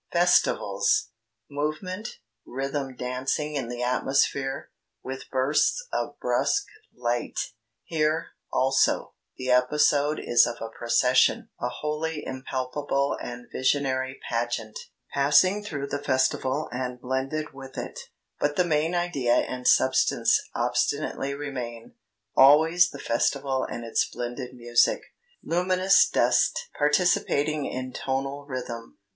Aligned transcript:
"Festivals: 0.11 1.09
Movement, 1.47 2.17
rhythm 2.43 2.95
dancing 2.95 3.53
in 3.53 3.67
the 3.69 3.83
atmosphere, 3.83 4.71
with 5.03 5.29
bursts 5.29 5.87
of 5.93 6.17
brusque 6.19 6.65
light. 6.91 7.51
Here, 7.83 8.29
also, 8.51 9.13
the 9.37 9.51
episode 9.51 10.19
is 10.19 10.47
of 10.47 10.55
a 10.59 10.69
procession 10.75 11.51
[a 11.59 11.69
wholly 11.69 12.25
impalpable 12.25 13.15
and 13.21 13.45
visionary 13.51 14.19
pageant] 14.27 14.75
passing 15.13 15.63
through 15.63 15.85
the 15.85 16.01
festival 16.01 16.67
and 16.71 16.99
blended 16.99 17.53
with 17.53 17.77
it; 17.77 17.99
but 18.39 18.55
the 18.55 18.65
main 18.65 18.95
idea 18.95 19.35
and 19.35 19.67
substance 19.67 20.41
obstinately 20.55 21.35
remain, 21.35 21.93
always 22.35 22.89
the 22.89 22.97
festival 22.97 23.63
and 23.69 23.83
its 23.85 24.09
blended 24.09 24.55
music, 24.55 25.01
luminous 25.43 26.09
dust 26.09 26.69
participating 26.75 27.67
in 27.67 27.93
tonal 27.93 28.47
rhythm. 28.47 28.97